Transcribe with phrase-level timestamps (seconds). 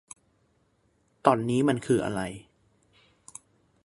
[1.25, 2.21] ตอนนี้มันคืออะไร